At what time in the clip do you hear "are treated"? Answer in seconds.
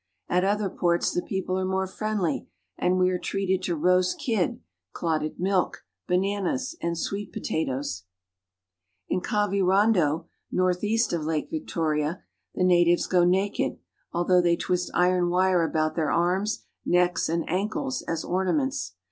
3.11-3.61